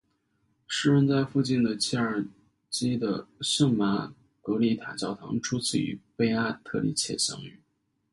[0.67, 2.25] 诗人在附近的切尔
[2.71, 7.59] 基的圣玛格丽塔教堂初次与贝阿特丽切相遇。